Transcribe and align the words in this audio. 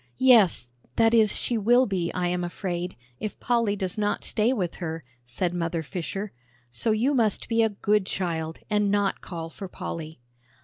"Yes, 0.17 0.65
that 0.95 1.13
is, 1.13 1.35
she 1.35 1.59
will 1.59 1.85
be, 1.85 2.11
I 2.15 2.25
am 2.25 2.43
afraid, 2.43 2.95
if 3.19 3.39
Polly 3.39 3.75
does 3.75 3.99
not 3.99 4.23
stay 4.23 4.51
with 4.51 4.77
her," 4.77 5.03
said 5.25 5.53
Mother 5.53 5.83
Fisher; 5.83 6.31
"so 6.71 6.89
you 6.89 7.13
must 7.13 7.47
be 7.47 7.61
a 7.61 7.69
good 7.69 8.07
child, 8.07 8.57
and 8.67 8.89
not 8.89 9.21
call 9.21 9.47
for 9.47 9.67
Polly." 9.67 10.19